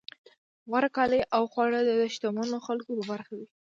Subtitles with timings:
[0.69, 3.47] غوره کالي او خواړه د شتمنو خلکو په برخه وي.